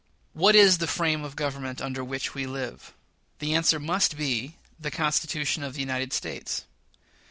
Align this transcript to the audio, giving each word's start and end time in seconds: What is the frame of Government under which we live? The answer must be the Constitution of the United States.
What 0.33 0.55
is 0.55 0.79
the 0.79 0.87
frame 0.87 1.23
of 1.23 1.35
Government 1.35 1.79
under 1.79 2.03
which 2.03 2.33
we 2.33 2.47
live? 2.47 2.91
The 3.37 3.53
answer 3.53 3.79
must 3.79 4.17
be 4.17 4.55
the 4.79 4.89
Constitution 4.89 5.61
of 5.61 5.75
the 5.75 5.79
United 5.81 6.11
States. 6.11 6.63